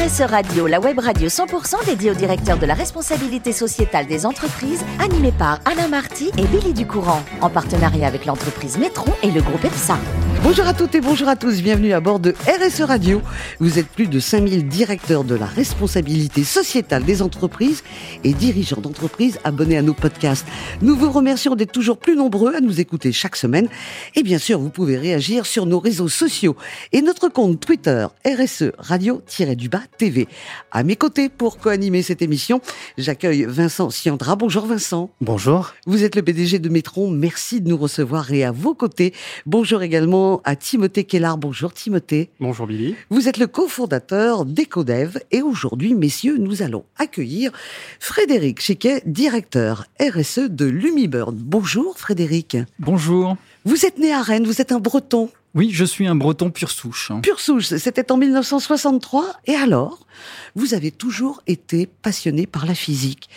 [0.00, 5.30] Radio, la web radio 100% dédiée au directeur de la responsabilité sociétale des entreprises, animée
[5.30, 9.98] par Alain Marty et Billy Ducourant, en partenariat avec l'entreprise Métron et le groupe EPSA.
[10.42, 13.20] Bonjour à toutes et bonjour à tous, bienvenue à bord de RSE Radio.
[13.58, 17.84] Vous êtes plus de 5000 directeurs de la responsabilité sociétale des entreprises
[18.24, 20.46] et dirigeants d'entreprises abonnés à nos podcasts.
[20.80, 23.68] Nous vous remercions d'être toujours plus nombreux à nous écouter chaque semaine.
[24.16, 26.56] Et bien sûr, vous pouvez réagir sur nos réseaux sociaux
[26.92, 30.26] et notre compte Twitter RSE Radio-du-bas TV.
[30.72, 32.62] À mes côtés pour co-animer cette émission,
[32.96, 34.36] j'accueille Vincent Siandra.
[34.36, 35.10] Bonjour Vincent.
[35.20, 35.74] Bonjour.
[35.84, 37.10] Vous êtes le PDG de Métron.
[37.10, 39.12] Merci de nous recevoir et à vos côtés.
[39.44, 41.38] Bonjour également à Timothée Kellard.
[41.38, 42.30] Bonjour Timothée.
[42.40, 42.94] Bonjour Billy.
[43.10, 47.52] Vous êtes le cofondateur d'EcoDev et aujourd'hui, messieurs, nous allons accueillir
[47.98, 51.34] Frédéric Chiquet, directeur RSE de Lumibird.
[51.34, 52.56] Bonjour Frédéric.
[52.78, 53.36] Bonjour.
[53.64, 55.30] Vous êtes né à Rennes, vous êtes un breton.
[55.54, 57.10] Oui, je suis un breton pure souche.
[57.22, 59.40] Pure souche, c'était en 1963.
[59.46, 60.06] Et alors,
[60.54, 63.28] vous avez toujours été passionné par la physique.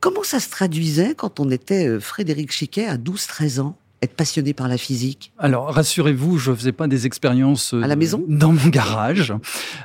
[0.00, 3.76] Comment ça se traduisait quand on était euh, Frédéric Chiquet à 12-13 ans?
[4.04, 7.96] Être passionné par la physique Alors, rassurez-vous, je ne faisais pas des expériences à la
[7.96, 8.24] maison?
[8.28, 9.32] dans mon garage,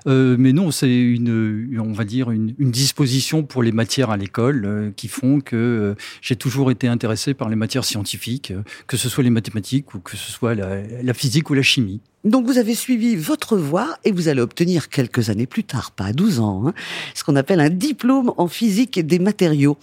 [0.08, 4.66] euh, mais non, c'est une, on va dire une, disposition pour les matières à l'école
[4.66, 8.54] euh, qui font que euh, j'ai toujours été intéressé par les matières scientifiques,
[8.88, 12.02] que ce soit les mathématiques ou que ce soit la, physique ou la chimie.
[12.24, 16.06] Donc vous avez suivi votre voie et vous allez obtenir quelques années plus tard, pas
[16.06, 16.74] à 12 ans, hein,
[17.16, 19.78] ce qu'on appelle un diplôme en physique des matériaux.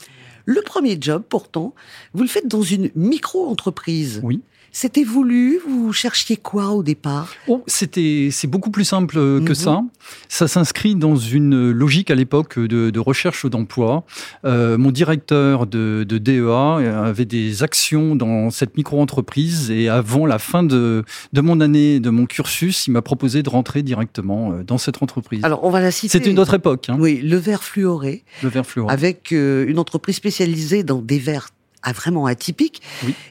[0.46, 1.74] Le premier job, pourtant,
[2.14, 4.20] vous le faites dans une micro-entreprise.
[4.22, 4.42] Oui.
[4.78, 7.32] C'était voulu Vous cherchiez quoi au départ?
[7.48, 9.54] Oh, c'était, C'est beaucoup plus simple que mhm.
[9.54, 9.80] ça.
[10.28, 14.04] Ça s'inscrit dans une logique à l'époque de, recherche d'emploi.
[14.44, 20.62] Euh, mon directeur de, DEA avait des actions dans cette micro-entreprise et avant la fin
[20.62, 24.76] de, de mon année, de mon cursus, il m'a proposé de rentrer directement euh, dans
[24.76, 25.42] cette entreprise.
[25.42, 26.18] Alors, on va la citer.
[26.18, 26.90] C'était une autre époque.
[26.90, 26.98] Hein.
[27.00, 28.24] Oui, le verre fluoré.
[28.42, 28.92] Le verre fluoré.
[28.92, 31.48] Avec euh, une entreprise spécialisée dans des verres
[31.92, 32.82] vraiment atypique.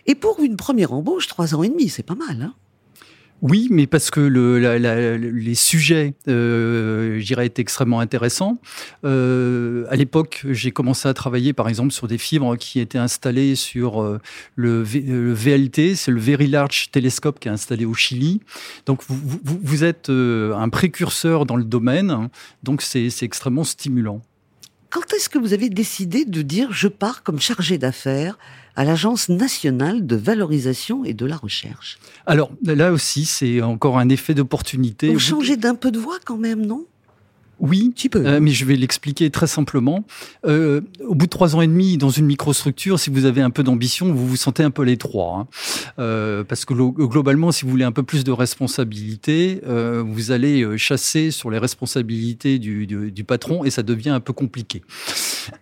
[0.05, 2.41] Et pour une première embauche, trois ans et demi, c'est pas mal.
[2.41, 2.53] Hein
[3.41, 4.57] oui, mais parce que le,
[5.17, 8.57] les sujets, euh, je dirais, étaient extrêmement intéressants.
[9.03, 13.55] Euh, à l'époque, j'ai commencé à travailler, par exemple, sur des fibres qui étaient installées
[13.55, 14.19] sur euh,
[14.55, 18.41] le, VLT, c'est le Very Large Telescope qui est installé au Chili.
[18.85, 22.29] Donc, vous, vous, vous êtes euh, un précurseur dans le domaine,
[22.63, 24.22] donc c'est extrêmement stimulant.
[24.90, 28.38] Quand est-ce que vous avez décidé de dire je pars comme chargé d'affaires
[28.75, 31.97] à l'Agence nationale de valorisation et de la recherche?
[32.25, 35.12] Alors là aussi, c'est encore un effet d'opportunité.
[35.12, 36.85] Vous changez d'un peu de voix quand même, non?
[37.59, 40.05] Oui, euh, mais je vais l'expliquer très simplement.
[40.45, 43.49] Euh, au bout de trois ans et demi dans une microstructure, si vous avez un
[43.49, 45.38] peu d'ambition, vous vous sentez un peu l'étroit.
[45.39, 45.47] Hein.
[45.99, 51.31] Euh, parce que globalement, si vous voulez un peu plus de responsabilité, vous allez chasser
[51.31, 54.81] sur les responsabilités du, du, patron et ça devient un peu compliqué.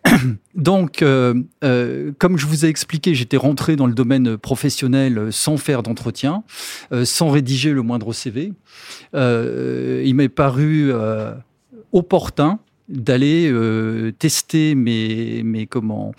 [0.56, 6.44] Donc, comme je vous ai expliqué, j'étais rentré dans le domaine professionnel sans faire d'entretien,
[7.04, 8.54] sans rédiger le moindre CV.
[9.14, 10.92] il m'est paru
[11.94, 12.60] opportun
[12.90, 16.14] d'aller euh, tester mes, mes, comment,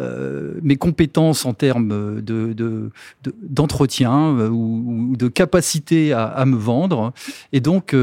[0.00, 2.90] euh, mes compétences en termes de,
[3.42, 7.12] d'entretien de, euh, ou, de capacité à, à, me vendre.
[7.52, 7.94] Et donc,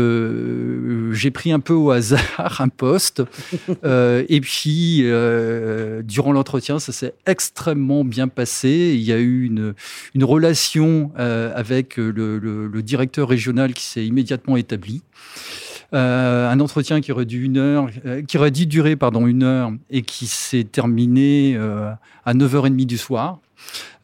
[1.11, 3.23] j'ai pris un peu au hasard un poste.
[3.83, 5.03] et puis,
[6.03, 8.93] durant l'entretien, ça s'est extrêmement bien passé.
[8.95, 9.73] Il y a eu une,
[10.15, 15.01] une relation avec le, le, directeur régional qui s'est immédiatement établi.
[15.93, 19.43] Euh, un entretien qui aurait dû une heure, euh, qui aurait dû durer pardon une
[19.43, 21.91] heure et qui s'est terminé euh,
[22.25, 23.39] à 9h30 du soir.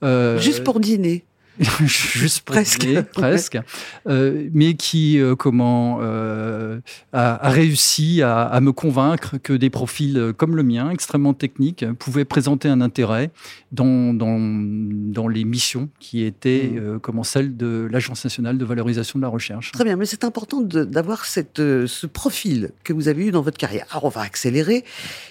[0.01, 1.25] Juste pour dîner.
[1.85, 3.59] juste presque, presque,
[4.07, 6.79] euh, mais qui euh, comment euh,
[7.11, 12.69] a, réussi à, me convaincre que des profils comme le mien, extrêmement techniques, pouvaient présenter
[12.69, 13.29] un intérêt
[13.71, 16.99] dans dans, dans les missions qui étaient mmh.
[16.99, 19.71] comment celles de l'Agence nationale de valorisation de la recherche.
[19.73, 23.57] Très bien, mais c'est important d'avoir cette ce profil que vous avez eu dans votre
[23.57, 23.85] carrière.
[23.91, 24.83] Alors on va accélérer.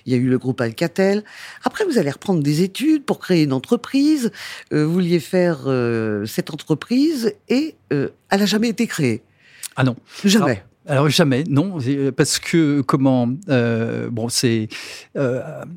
[0.07, 1.25] Il y a eu le groupe Alcatel.
[1.65, 4.31] Après, vous allez reprendre des études pour créer une entreprise.
[4.71, 5.67] vous vouliez faire
[6.13, 9.23] euh, cette entreprise et euh, elle n'a jamais été créée.
[9.77, 9.97] Ah non.
[10.25, 10.63] Jamais.
[10.85, 11.79] Alors jamais, non,
[12.17, 14.67] parce que comment euh, bon c'est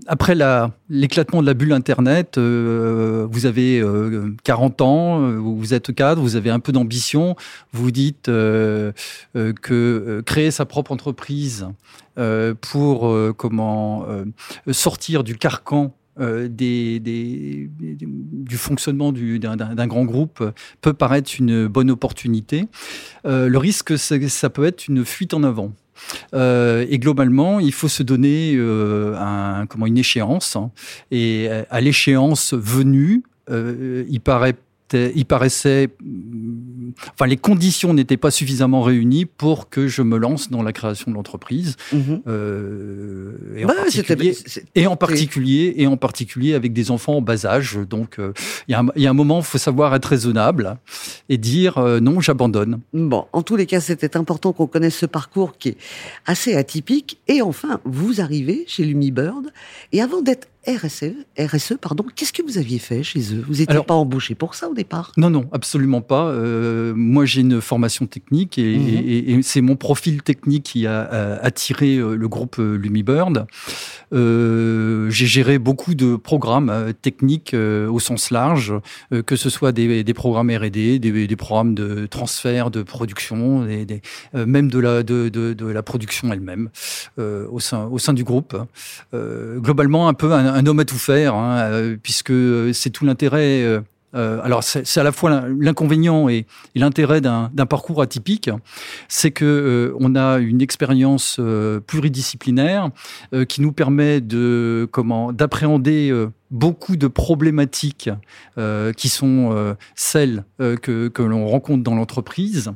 [0.08, 3.84] après la l'éclatement de la bulle internet, vous avez
[4.44, 7.36] 40 ans, vous êtes cadre, vous avez un peu d'ambition,
[7.72, 8.94] vous dites que
[10.26, 11.68] créer sa propre entreprise
[12.62, 14.08] pour comment
[14.72, 17.70] sortir du carcan euh, du
[18.58, 20.44] fonctionnement d'un grand groupe
[20.82, 22.68] peut paraître une bonne opportunité.
[23.26, 25.74] Euh, le risque, ça peut être une fuite en avant.
[26.34, 28.58] et globalement, il faut se donner
[29.70, 30.56] comment, une échéance.
[30.56, 30.72] Hein.
[31.12, 34.56] et à l'échéance venue, il paraît
[34.94, 35.90] il paraissait,
[37.14, 41.12] enfin, les conditions n'étaient pas suffisamment réunies pour que je me lance dans la création
[41.12, 41.76] de l'entreprise.
[41.94, 42.22] Mhm.
[42.28, 47.78] Euh, et, en particulier, et, en particulier, avec des enfants en bas âge.
[47.90, 48.34] Donc, euh,
[48.68, 50.78] il y, a un moment, il faut savoir être raisonnable
[51.30, 52.80] et dire euh, non, j'abandonne.
[52.94, 55.78] Bon, en tous les cas, c'était important qu'on connaisse ce parcours qui est
[56.26, 57.20] assez atypique.
[57.28, 59.52] Et enfin, vous arrivez chez Lumibird.
[59.92, 63.44] Et avant d'être RSE, RSE pardon, qu'est-ce que vous aviez fait chez eux?
[63.48, 65.12] Vous n'étiez pas embauché pour ça au départ?
[65.18, 66.26] Non, non, absolument pas.
[66.26, 69.44] Euh, moi, j'ai une formation technique et, mhm.
[69.44, 71.04] c'est mon profil technique qui a,
[71.42, 73.46] attiré euh, le groupe euh, Lumibird.
[74.12, 78.74] j'ai géré beaucoup de programmes techniques au sens large,
[79.26, 84.02] que ce soit des, programmes R&D, des, programmes de transfert de production, des,
[84.34, 86.70] même de la, de, de, la production elle-même
[87.18, 88.56] au, sein, au sein du groupe.
[89.14, 92.34] globalement, un peu un, un homme à tout faire, hein, euh, puisque
[92.74, 93.64] c'est tout l'intérêt.
[93.64, 93.82] Euh,
[94.16, 98.50] euh, alors c'est à la fois l'inconvénient et, l'intérêt d'un parcours atypique,
[99.10, 101.38] c'est que on a une expérience
[101.86, 102.92] pluridisciplinaire
[103.50, 106.14] qui nous permet d'appréhender
[106.50, 108.10] beaucoup de problématiques
[108.96, 112.72] qui sont celles que l'on rencontre dans l'entreprise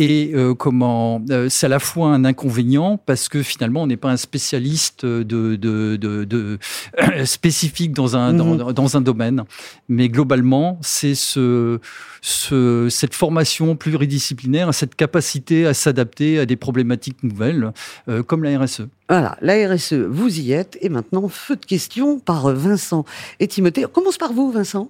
[0.00, 3.98] et euh, comment euh, c'est à la fois un inconvénient parce que finalement on n'est
[3.98, 5.22] pas un spécialiste de,
[5.56, 6.58] de, de, de
[7.26, 8.72] spécifique dans un dans, mhm.
[8.72, 9.44] dans, un domaine,
[9.90, 11.80] mais globalement c'est ce,
[12.22, 17.72] ce cette formation pluridisciplinaire, cette capacité à s'adapter à des problématiques nouvelles
[18.08, 18.86] euh, comme la RSE.
[19.10, 23.04] Voilà, la RSE, vous y êtes et maintenant feu de questions par Vincent
[23.38, 23.84] et Timothée.
[23.84, 24.88] On commence par vous, Vincent.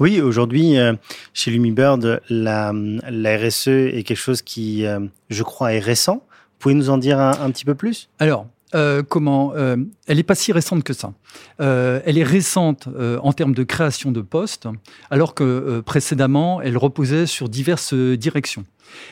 [0.00, 0.94] Oui, aujourd'hui, euh,
[1.34, 4.98] chez Lumibird, la, la RSE est quelque chose qui, euh,
[5.28, 6.24] je crois, est récent.
[6.24, 8.08] Vous pouvez nous en dire un, petit peu plus?
[8.18, 11.12] Alors, euh, comment Elle n'est pas si récente que ça.
[11.58, 12.88] elle est récente
[13.22, 14.68] en termes de création de postes,
[15.10, 18.64] alors que précédemment, elle reposait sur diverses directions.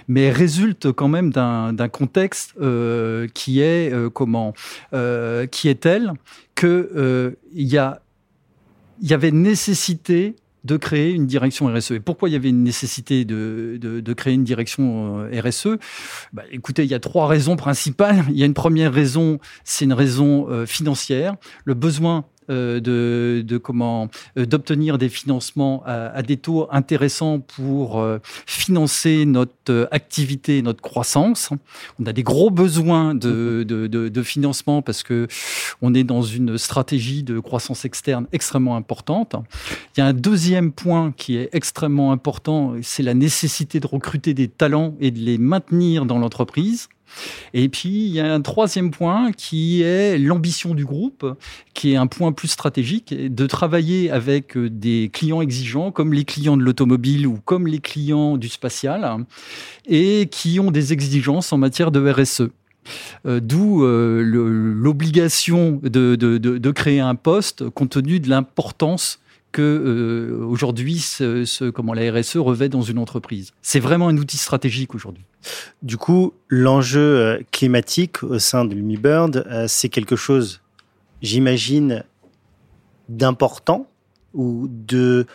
[0.08, 2.54] Mais elle résulte quand même d'un contexte
[3.34, 4.54] qui est comment
[4.92, 6.12] Qui est tel
[6.54, 7.78] que il y
[9.00, 10.34] y avait nécessité
[10.68, 11.92] de créer une direction RSE.
[11.92, 15.78] Et pourquoi il y avait une nécessité de, créer une direction euh, RSE
[16.32, 18.24] bah, Écoutez, il y a trois raisons principales.
[18.28, 21.36] Il y a une première raison, c'est une raison euh, financière.
[21.64, 28.18] Le besoin de, de, comment euh, d'obtenir des financements à, des taux intéressants pour euh,
[28.46, 31.50] financer notre activité, notre croissance.
[32.00, 35.28] On a des gros besoins de, de, de, financement parce que
[35.82, 39.36] on est dans une stratégie de croissance externe extrêmement importante.
[39.96, 44.34] Il y a un deuxième point qui est extrêmement important, c'est la nécessité de recruter
[44.34, 46.88] des talents et de les maintenir dans l'entreprise.
[47.54, 51.26] Et puis, il y a un troisième point qui est l'ambition du groupe,
[51.74, 56.24] qui est un point plus stratégique, de travailler avec euh, des clients exigeants, comme les
[56.24, 59.24] clients de l'automobile ou comme les clients du spatial,
[59.86, 62.48] et qui ont des exigences en matière de RSE.
[63.26, 69.20] Euh, d'où euh, l'obligation de, créer un poste compte tenu de l'importance
[69.52, 71.44] que aujourd'hui, ce,
[71.94, 73.52] la RSE revêt dans une entreprise.
[73.62, 75.24] C'est vraiment un outil stratégique aujourd'hui.
[75.82, 80.60] Du coup, l'enjeu euh, climatique au sein de Lumibird, euh, c'est quelque chose,
[81.22, 82.04] j'imagine,
[83.08, 83.86] d'important
[84.34, 85.26] ou de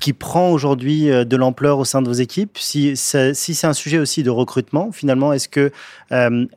[0.00, 2.56] qui prend aujourd'hui euh, de l'ampleur au sein de vos équipes?
[2.56, 5.72] Si, si c'est un sujet aussi de recrutement, finalement, est-ce que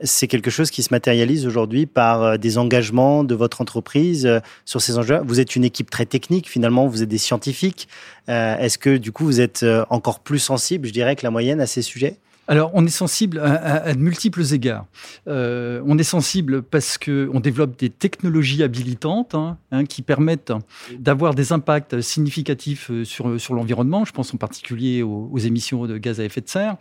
[0.01, 4.29] c'est quelque chose qui se matérialise aujourd'hui par des engagements de votre entreprise
[4.63, 7.87] sur ces enjeux Vous êtes une équipe très technique, finalement, vous êtes des scientifiques.
[8.27, 11.65] est-ce que du coup, vous êtes encore plus sensible, je dirais, que la moyenne à
[11.65, 12.17] ces sujets?
[12.47, 14.85] Alors, on est sensible à, de multiples égards.
[15.27, 20.51] Euh, on est sensible parce qu'on développe des technologies habilitantes hein, hein, qui permettent
[20.97, 24.05] d'avoir des impacts significatifs euh, sur, sur l'environnement.
[24.05, 26.75] Je pense en particulier aux, émissions de gaz à effet de serre.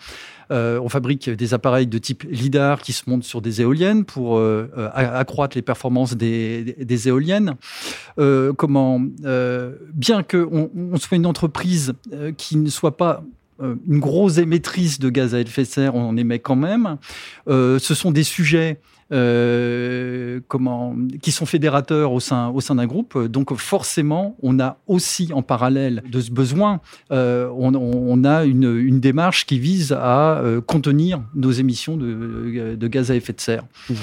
[0.50, 4.42] Euh, on fabrique des appareils de type LIDAR qui se montent sur des éoliennes pour
[4.92, 7.54] accroître les performances des, éoliennes.
[8.16, 9.00] comment,
[9.94, 11.92] bien qu'on on soit une entreprise
[12.36, 16.08] qui ne soit pas euh, une grosse émettrice de gaz à effet de serre, on
[16.08, 16.96] en émet quand même.
[17.48, 23.18] Euh, ce sont des sujets comment, qui sont fédérateurs au sein, au sein d'un groupe.
[23.26, 29.00] Donc forcément, on a aussi en parallèle de ce besoin, on, on, a une, une,
[29.00, 33.64] démarche qui vise à contenir nos émissions de, de, gaz à effet de serre.
[33.88, 33.94] Mmh.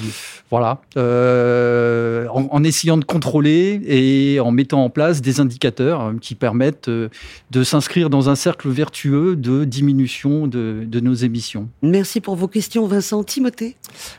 [0.50, 6.90] Voilà, en, en, essayant de contrôler et en mettant en place des indicateurs qui permettent
[6.90, 11.68] de s'inscrire dans un cercle vertueux de diminution de, de nos émissions.
[11.82, 13.22] Merci pour vos questions, Vincent.
[13.24, 13.76] Timothée?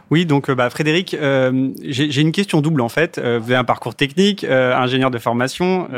[0.09, 3.17] Oui, donc bah, Frédéric, euh, j'ai une question double en fait.
[3.17, 5.89] Euh, vous avez un parcours technique, euh, ingénieur de formation.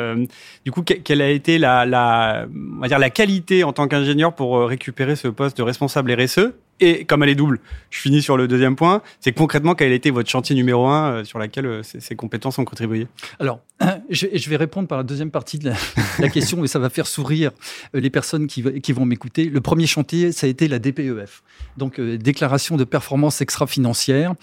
[0.66, 4.58] du coup, quelle a été la, on va dire la qualité en tant qu'ingénieur pour
[4.68, 7.60] récupérer ce poste de responsable RSE et comme elle est double,
[7.92, 11.12] je finis sur le deuxième point, c'est concrètement quel a été votre chantier numéro un
[11.12, 13.08] euh, sur lequel euh, ces, compétences ont contribué?
[13.40, 13.62] Alors,
[14.10, 15.72] je, vais répondre par la deuxième partie de
[16.20, 17.52] la, question, mais ça va faire sourire
[17.96, 19.46] euh, les personnes qui, vont m'écouter.
[19.46, 21.44] Le premier chantier, ça a été la DPEF,
[21.78, 24.34] donc déclaration de performance extra-financière,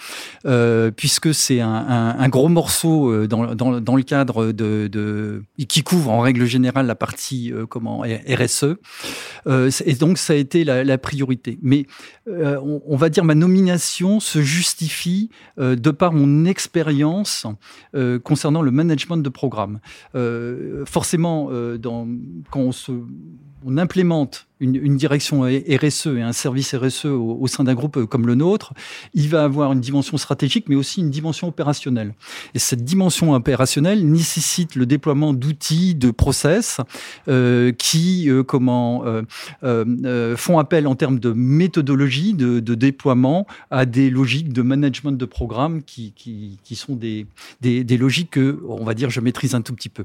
[0.97, 3.43] puisque c'est un, gros morceau dans,
[3.97, 8.77] le cadre de, qui couvre en règle générale la partie comment RSE,
[9.85, 11.59] et donc ça a été la, la priorité.
[11.63, 11.87] Mais
[12.29, 17.47] euh, on, va dire, ma nomination se justifie euh, de par mon expérience
[17.95, 19.81] euh, concernant le management de programme.
[20.85, 21.51] forcément,
[22.51, 22.93] quand on, se,
[23.65, 28.35] on implémente une, direction RSE et un service RSE au, sein d'un groupe comme le
[28.35, 28.75] nôtre,
[29.15, 32.15] il va avoir une dimension stratégique, mais aussi une dimension opérationnelle.
[32.55, 36.81] Et cette dimension opérationnelle nécessite le déploiement d'outils, de process
[37.29, 38.43] euh, qui, euh,
[39.63, 45.25] euh, font appel en termes de méthodologie de, déploiement à des logiques de management de
[45.25, 46.13] programme qui,
[46.73, 47.27] sont des,
[47.61, 50.05] des logiques que, on va dire, je maîtrise un tout petit peu.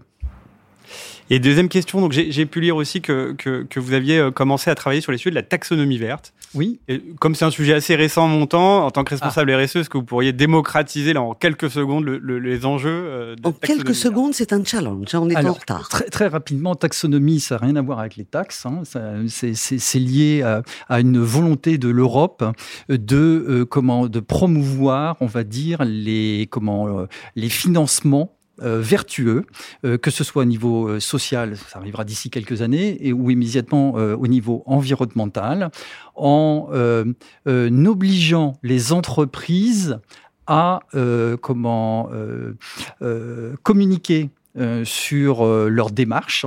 [1.30, 4.76] Et deuxième question, donc j'ai pu lire aussi que, que, vous aviez euh, commencé à
[4.76, 6.34] travailler sur les sujets de la taxonomie verte.
[6.54, 6.80] Oui.
[6.88, 9.64] Et comme c'est un sujet assez récent en mon temps, en tant que responsable ah.
[9.64, 13.96] RSE, est-ce que vous pourriez démocratiser là, en quelques secondes les enjeux euh, En quelques
[13.96, 15.90] secondes, c'est un challenge, on est en retard.
[15.90, 18.66] Très, très, rapidement, taxonomie, ça n'a rien à voir avec les taxes.
[18.66, 18.84] Hein,
[19.28, 22.44] c'est lié à, une volonté de l'Europe
[22.90, 29.46] de, euh, comment, de promouvoir, on va dire, les, comment, les financements euh, vertueux,
[29.84, 33.94] euh, que ce soit au niveau euh, social, ça arrivera d'ici quelques années, ou immédiatement
[33.94, 35.72] au niveau environnemental,
[36.16, 36.70] en
[37.48, 40.00] obligeant les entreprises
[40.46, 40.82] à
[41.42, 42.10] comment
[43.64, 44.30] communiquer
[44.84, 46.46] sur leur démarche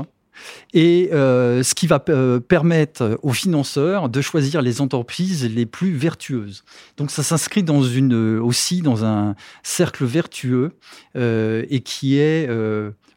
[0.75, 5.93] et euh, ce qui va euh, permettre aux financeurs de choisir les entreprises les plus
[5.93, 6.65] vertueuses.
[6.97, 10.73] Donc ça s'inscrit une aussi dans un cercle vertueux
[11.17, 12.49] euh, et qui est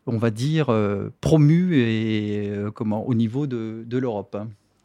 [0.06, 0.68] on va dire
[1.22, 2.72] promu
[3.06, 4.38] au niveau de, de l'Europe.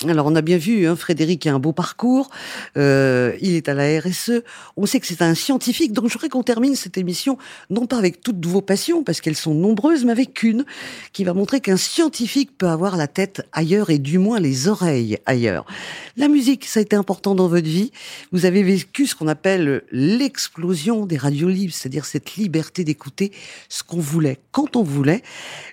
[0.08, 2.30] Alors on a bien vu, hein, Frédéric a un beau parcours,
[2.76, 4.42] euh, il est à la RSE,
[4.76, 7.38] on sait que c'est un scientifique, donc je voudrais qu'on termine cette émission,
[7.70, 10.64] non pas avec toutes vos passions, parce qu'elles sont nombreuses, mais avec une
[11.12, 15.18] qui va montrer qu'un scientifique peut avoir la tête ailleurs et du moins les oreilles
[15.26, 15.64] ailleurs.
[16.16, 17.90] La musique, ça a été important dans votre vie,
[18.30, 23.32] vous avez vécu ce qu'on appelle l'explosion des radios libres, c'est-à-dire cette liberté d'écouter
[23.68, 25.22] ce qu'on voulait, quand on voulait.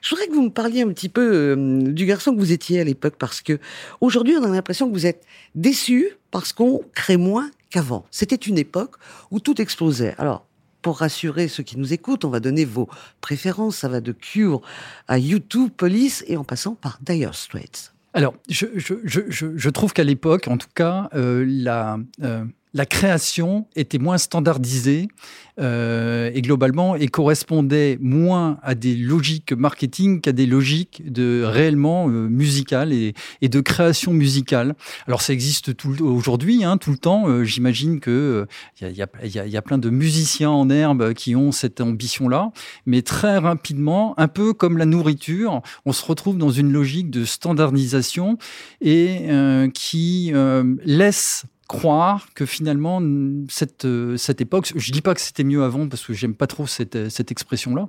[0.02, 2.80] Je voudrais que vous me parliez un petit peu euh, du garçon que vous étiez
[2.80, 3.60] à l'époque, parce que
[4.00, 5.26] aujourd'hui, Aujourd'hui, on a l'impression que vous êtes
[5.56, 8.06] déçu parce qu'on crée moins qu'avant.
[8.12, 8.98] C'était une époque
[9.32, 10.14] où tout explosait.
[10.20, 10.46] Alors,
[10.84, 12.88] pour rassurer ceux qui nous écoutent, on va donner vos
[13.20, 13.78] préférences.
[13.78, 14.62] Ça va de Cure
[15.08, 17.94] à YouTube, Police et en passant par Dire Straits.
[18.14, 24.18] Alors, je trouve qu'à l'époque, en tout cas, euh, la, euh, la création était moins
[24.18, 25.10] standardisée
[25.60, 32.08] euh, et globalement et correspondait moins à des logiques marketing qu'à des logiques de réellement
[32.08, 34.76] euh, musicales et, de création musicale.
[35.08, 37.28] Alors ça existe aujourd'hui, hein, tout le temps.
[37.28, 38.48] Euh, J'imagine que
[38.80, 41.82] il y, a, y, a, y, a, plein de musiciens en herbe qui ont cette
[41.82, 42.52] ambition-là,
[42.86, 47.26] mais très rapidement, un peu comme la nourriture, on se retrouve dans une logique de
[47.26, 48.38] standardisation
[48.80, 50.34] et euh, qui
[50.86, 53.02] laisse croire que finalement
[53.48, 56.46] cette euh, cette époque, je dis pas que c'était mieux avant parce que j'aime pas
[56.46, 57.88] trop cette euh, cette expression là,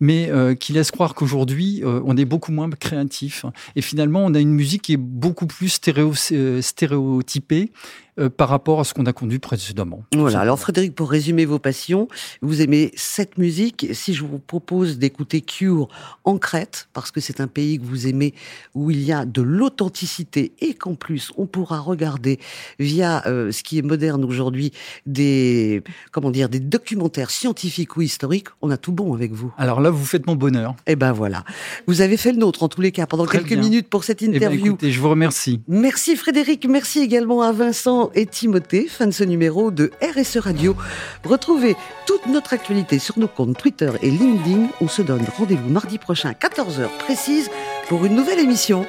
[0.00, 3.44] mais euh, qui laisse croire qu'aujourd'hui on est beaucoup moins créatif.
[3.76, 7.70] Et finalement on a une musique qui est beaucoup plus stéréo, stéréotypée
[8.18, 10.02] euh, par rapport à ce qu'on a conduit précédemment.
[10.14, 10.40] Voilà.
[10.40, 12.08] Alors Frédéric, pour résumer vos passions,
[12.42, 13.88] vous aimez cette musique.
[13.92, 15.88] Si je vous propose d'écouter Cure
[16.24, 18.34] en Crète, parce que c'est un pays que vous aimez,
[18.74, 22.38] où il y a de l'authenticité et qu'en plus on pourra regarder
[22.78, 24.72] via euh, ce qui est moderne aujourd'hui
[25.06, 25.82] des
[26.12, 29.52] comment dire des documentaires scientifiques ou historiques, on a tout bon avec vous.
[29.58, 30.74] Alors là, vous faites mon bonheur.
[30.86, 31.44] Eh ben voilà.
[31.86, 34.28] Vous avez fait le nôtre en tous les cas pendant quelques minutes pour cette eh
[34.28, 34.76] ben, interview.
[34.82, 35.60] et je vous remercie.
[35.68, 36.66] Merci Frédéric.
[36.68, 40.76] Merci également à Vincent Et Timothée, fin de ce numéro de RSE Radio.
[41.24, 44.68] Retrouvez toute notre actualité sur nos comptes Twitter et LinkedIn.
[44.80, 47.50] On se donne rendez-vous mardi prochain à 14h précise
[47.88, 48.86] pour une nouvelle émission.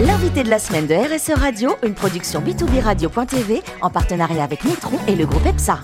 [0.00, 4.98] L'invité de la semaine de RSE Radio, une production b2b radio.tv en partenariat avec Nitron
[5.06, 5.80] et le groupe EPSA.